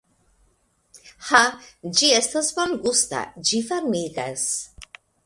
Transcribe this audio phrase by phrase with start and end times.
[1.27, 1.41] Ha,
[1.99, 4.49] ĝi estas bongusta, ĝi varmigas!